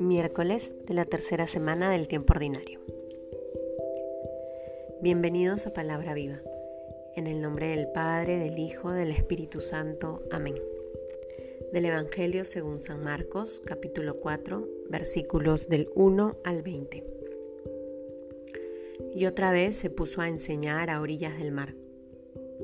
[0.00, 2.80] Miércoles de la tercera semana del tiempo ordinario.
[5.00, 6.40] Bienvenidos a Palabra Viva.
[7.14, 10.20] En el nombre del Padre, del Hijo, del Espíritu Santo.
[10.32, 10.54] Amén.
[11.72, 17.04] Del Evangelio según San Marcos, capítulo 4, versículos del 1 al 20.
[19.14, 21.74] Y otra vez se puso a enseñar a orillas del mar.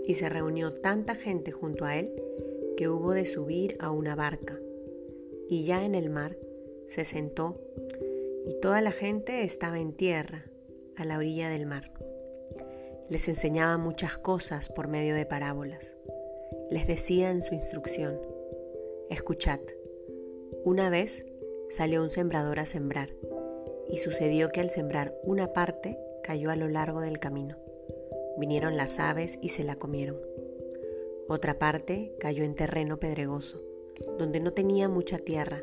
[0.06, 2.12] Y se reunió tanta gente junto a él
[2.76, 4.58] que hubo de subir a una barca.
[5.48, 6.36] Y ya en el mar
[6.88, 7.60] se sentó
[8.46, 10.46] y toda la gente estaba en tierra,
[10.96, 11.92] a la orilla del mar.
[13.08, 15.96] Les enseñaba muchas cosas por medio de parábolas.
[16.70, 18.20] Les decía en su instrucción,
[19.08, 19.60] escuchad,
[20.64, 21.24] una vez
[21.68, 23.10] salió un sembrador a sembrar,
[23.88, 27.56] y sucedió que al sembrar una parte cayó a lo largo del camino.
[28.40, 30.16] Vinieron las aves y se la comieron.
[31.28, 33.62] Otra parte cayó en terreno pedregoso,
[34.18, 35.62] donde no tenía mucha tierra,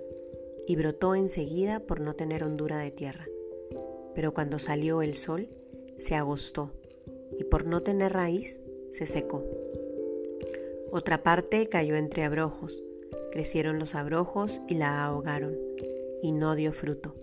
[0.67, 3.25] y brotó enseguida por no tener hondura de tierra.
[4.13, 5.49] Pero cuando salió el sol,
[5.97, 6.71] se agostó,
[7.39, 9.43] y por no tener raíz, se secó.
[10.91, 12.83] Otra parte cayó entre abrojos,
[13.31, 15.57] crecieron los abrojos y la ahogaron,
[16.21, 17.15] y no dio fruto.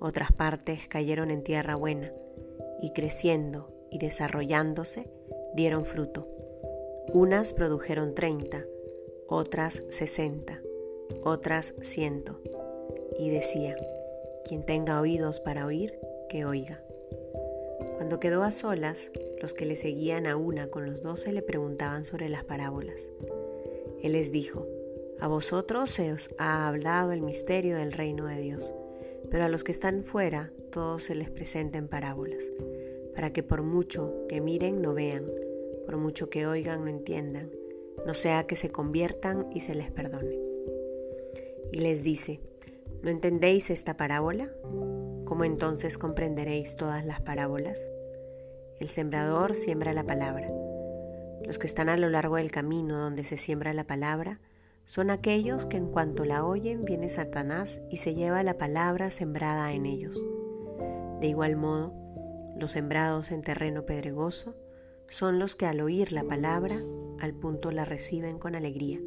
[0.00, 2.14] Otras partes cayeron en tierra buena,
[2.80, 5.08] y creciendo y desarrollándose,
[5.54, 6.28] dieron fruto.
[7.14, 8.66] Unas produjeron treinta,
[9.26, 10.60] otras sesenta
[11.22, 12.40] otras ciento.
[13.18, 13.76] Y decía,
[14.46, 16.82] quien tenga oídos para oír, que oiga.
[17.96, 22.04] Cuando quedó a solas, los que le seguían a una con los doce le preguntaban
[22.04, 22.98] sobre las parábolas.
[24.02, 24.66] Él les dijo,
[25.20, 28.74] a vosotros se os ha hablado el misterio del reino de Dios,
[29.30, 32.42] pero a los que están fuera todo se les presenta en parábolas,
[33.14, 35.24] para que por mucho que miren no vean,
[35.86, 37.50] por mucho que oigan no entiendan,
[38.06, 40.44] no sea que se conviertan y se les perdone
[41.74, 42.40] y les dice,
[43.02, 44.48] ¿no entendéis esta parábola?
[45.24, 47.80] ¿Cómo entonces comprenderéis todas las parábolas?
[48.78, 50.48] El sembrador siembra la palabra.
[51.42, 54.38] Los que están a lo largo del camino donde se siembra la palabra
[54.86, 59.72] son aquellos que en cuanto la oyen viene Satanás y se lleva la palabra sembrada
[59.72, 60.16] en ellos.
[61.20, 61.92] De igual modo,
[62.58, 64.54] los sembrados en terreno pedregoso
[65.08, 66.82] son los que al oír la palabra
[67.20, 69.00] al punto la reciben con alegría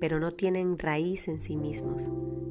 [0.00, 2.02] pero no tienen raíz en sí mismos,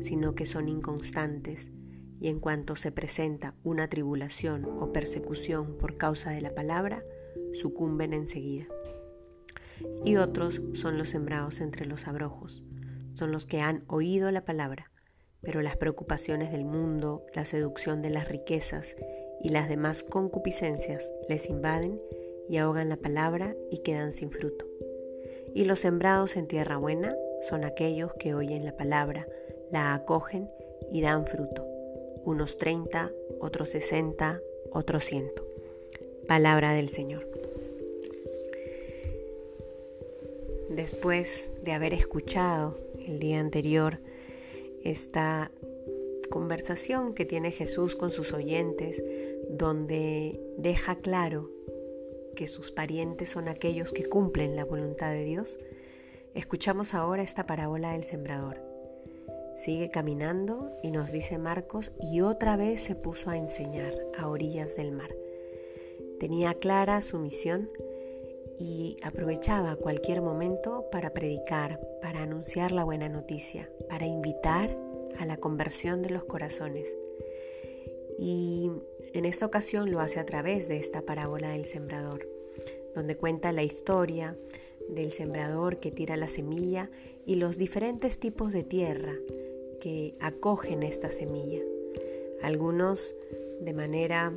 [0.02, 1.72] sino que son inconstantes,
[2.20, 7.04] y en cuanto se presenta una tribulación o persecución por causa de la palabra,
[7.54, 8.66] sucumben enseguida.
[10.04, 12.64] Y otros son los sembrados entre los abrojos,
[13.14, 14.92] son los que han oído la palabra,
[15.42, 18.96] pero las preocupaciones del mundo, la seducción de las riquezas
[19.42, 22.02] y las demás concupiscencias les invaden
[22.50, 24.66] y ahogan la palabra y quedan sin fruto.
[25.54, 27.16] Y los sembrados en tierra buena
[27.50, 29.28] son aquellos que oyen la palabra,
[29.72, 30.50] la acogen
[30.92, 31.66] y dan fruto.
[32.24, 35.32] Unos 30, otros 60, otros 100.
[36.28, 37.28] Palabra del Señor.
[40.70, 44.00] Después de haber escuchado el día anterior
[44.84, 45.52] esta
[46.30, 49.04] conversación que tiene Jesús con sus oyentes,
[49.50, 51.50] donde deja claro
[52.36, 55.58] que sus parientes son aquellos que cumplen la voluntad de Dios,
[56.38, 58.62] Escuchamos ahora esta parábola del sembrador.
[59.56, 64.76] Sigue caminando y nos dice Marcos, y otra vez se puso a enseñar a orillas
[64.76, 65.10] del mar.
[66.20, 67.72] Tenía clara su misión
[68.60, 74.78] y aprovechaba cualquier momento para predicar, para anunciar la buena noticia, para invitar
[75.20, 76.94] a la conversión de los corazones.
[78.20, 78.72] Y
[79.14, 82.28] en esta ocasión lo hace a través de esta parábola del sembrador,
[82.96, 84.38] donde cuenta la historia
[84.90, 86.90] del sembrador que tira la semilla
[87.26, 89.14] y los diferentes tipos de tierra
[89.82, 91.62] que acogen esta semilla.
[92.42, 93.16] Algunos
[93.62, 94.34] de manera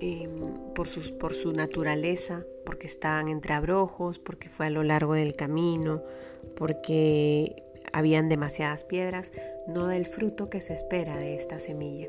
[0.00, 0.86] em, por,
[1.18, 6.02] por su naturaleza, porque estaban entre abrojos, porque fue a lo largo del camino,
[6.56, 7.62] porque
[7.92, 9.32] habían demasiadas piedras,
[9.66, 12.08] no del fruto que se espera de esta semilla.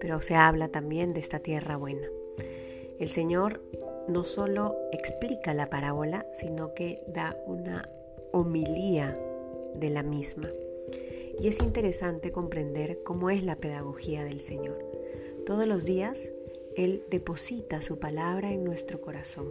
[0.00, 2.08] Pero se habla también de esta tierra buena.
[2.98, 3.60] El Señor
[4.08, 7.88] no solo explica la parábola, sino que da una
[8.32, 9.18] homilía
[9.74, 10.48] de la misma.
[11.40, 14.84] Y es interesante comprender cómo es la pedagogía del Señor.
[15.46, 16.32] Todos los días
[16.76, 19.46] Él deposita su palabra en nuestro corazón.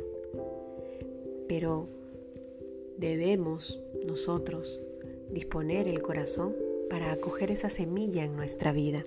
[1.47, 1.87] Pero
[2.97, 4.81] debemos nosotros
[5.31, 6.55] disponer el corazón
[6.89, 9.03] para acoger esa semilla en nuestra vida.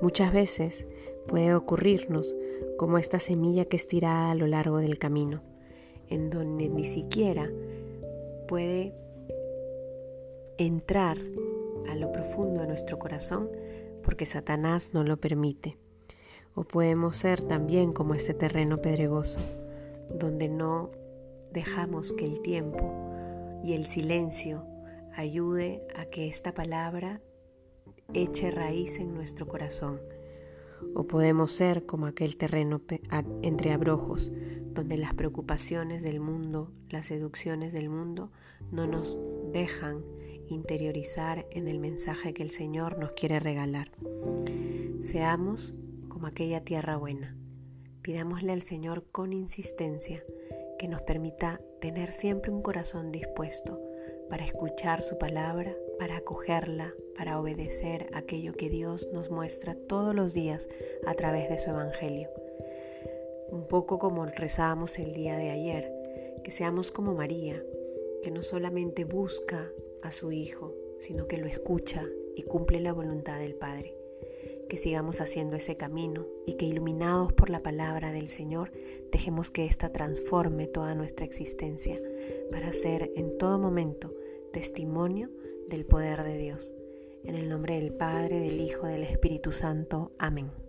[0.00, 0.86] Muchas veces
[1.26, 2.34] puede ocurrirnos
[2.76, 5.42] como esta semilla que es tirada a lo largo del camino,
[6.08, 7.50] en donde ni siquiera
[8.48, 8.94] puede
[10.58, 11.18] entrar
[11.88, 13.50] a lo profundo de nuestro corazón
[14.02, 15.78] porque Satanás no lo permite.
[16.54, 19.40] O podemos ser también como este terreno pedregoso,
[20.08, 20.90] donde no
[21.52, 22.92] dejamos que el tiempo
[23.64, 24.64] y el silencio
[25.16, 27.20] ayude a que esta palabra
[28.12, 30.00] eche raíz en nuestro corazón.
[30.94, 32.82] O podemos ser como aquel terreno
[33.42, 34.30] entre abrojos,
[34.72, 38.30] donde las preocupaciones del mundo, las seducciones del mundo,
[38.70, 39.18] no nos
[39.52, 40.04] dejan
[40.48, 43.92] interiorizar en el mensaje que el Señor nos quiere regalar.
[45.00, 45.74] Seamos
[46.08, 47.36] como aquella tierra buena.
[48.02, 50.22] Pidámosle al Señor con insistencia
[50.78, 53.80] que nos permita tener siempre un corazón dispuesto
[54.28, 60.34] para escuchar su palabra, para acogerla, para obedecer aquello que Dios nos muestra todos los
[60.34, 60.68] días
[61.06, 62.28] a través de su Evangelio.
[63.50, 65.92] Un poco como rezábamos el día de ayer,
[66.42, 67.62] que seamos como María,
[68.22, 69.70] que no solamente busca
[70.02, 72.04] a su Hijo, sino que lo escucha
[72.34, 73.96] y cumple la voluntad del Padre.
[74.68, 78.72] Que sigamos haciendo ese camino y que iluminados por la palabra del Señor,
[79.12, 82.00] dejemos que ésta transforme toda nuestra existencia
[82.50, 84.14] para ser en todo momento
[84.52, 85.30] testimonio
[85.68, 86.74] del poder de Dios.
[87.24, 90.12] En el nombre del Padre, del Hijo, del Espíritu Santo.
[90.18, 90.63] Amén.